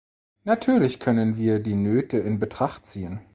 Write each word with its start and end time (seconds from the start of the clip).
Natürlich 0.45 0.99
können 0.99 1.37
wir 1.37 1.59
die 1.59 1.75
Nöte 1.75 2.17
in 2.17 2.39
Betracht 2.39 2.87
ziehen. 2.87 3.19